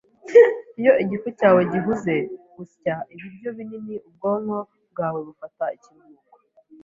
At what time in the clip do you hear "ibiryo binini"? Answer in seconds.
3.13-3.95